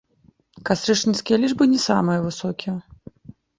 [0.69, 2.75] Кастрычніцкія лічбы не самыя высокія.